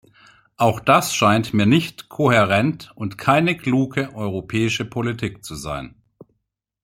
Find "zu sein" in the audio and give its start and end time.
5.45-5.93